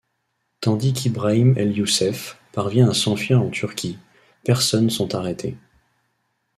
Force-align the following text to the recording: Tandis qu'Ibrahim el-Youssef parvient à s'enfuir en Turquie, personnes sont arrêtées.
Tandis 0.61 0.93
qu'Ibrahim 0.93 1.53
el-Youssef 1.59 2.35
parvient 2.53 2.89
à 2.89 2.93
s'enfuir 2.95 3.39
en 3.43 3.51
Turquie, 3.51 3.99
personnes 4.43 4.89
sont 4.89 5.13
arrêtées. 5.13 5.55